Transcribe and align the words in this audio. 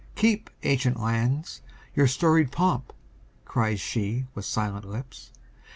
"Keep, 0.15 0.49
ancient 0.63 0.99
lands, 0.99 1.61
your 1.93 2.07
storied 2.07 2.51
pomp!" 2.51 2.91
cries 3.45 3.79
she 3.79 4.25
With 4.33 4.45
silent 4.45 4.83
lips. 4.89 5.29